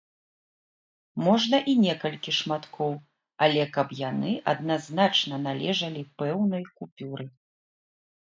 Можна 1.25 1.57
і 1.73 1.75
некалькі 1.85 2.31
шматкоў, 2.39 2.91
але 3.47 3.61
каб 3.77 3.87
яны 3.99 4.31
адназначна 4.53 5.35
належалі 5.47 6.01
пэўнай 6.23 6.63
купюры. 6.77 7.25